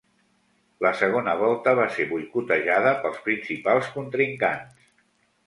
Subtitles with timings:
[0.85, 4.91] La segona volta va ser boicotejada pels principals contrincants.